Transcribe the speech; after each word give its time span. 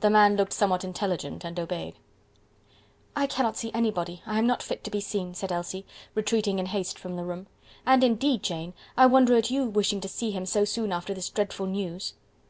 The 0.00 0.10
man 0.10 0.36
looked 0.36 0.52
somewhat 0.52 0.84
intelligent, 0.84 1.42
and 1.42 1.58
obeyed. 1.58 1.94
"I 3.16 3.26
cannot 3.26 3.56
see 3.56 3.70
anybody 3.72 4.20
I 4.26 4.36
am 4.36 4.46
not 4.46 4.62
fit 4.62 4.84
to 4.84 4.90
be 4.90 5.00
seen," 5.00 5.32
said 5.32 5.50
Elsie, 5.50 5.86
retreating 6.14 6.58
in 6.58 6.66
haste 6.66 6.98
from 6.98 7.16
the 7.16 7.24
room; 7.24 7.46
"and 7.86 8.04
indeed, 8.04 8.42
Jane, 8.42 8.74
I 8.94 9.06
wonder 9.06 9.34
at 9.38 9.50
you 9.50 9.64
wishing 9.64 10.02
to 10.02 10.06
see 10.08 10.32
him 10.32 10.44
so 10.44 10.66
soon 10.66 10.92
after 10.92 11.14
this 11.14 11.30
dreadful 11.30 11.64
news." 11.64 12.12